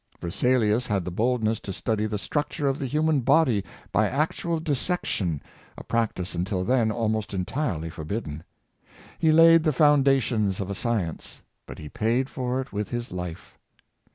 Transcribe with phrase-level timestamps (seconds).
[0.19, 5.43] Versalius had the boldness to study the structure of the human body by actual dissection,
[5.77, 8.43] a practice until then almost entirely forbidden.
[9.19, 13.59] He laid the foundations of a science, but he paid for it with his life.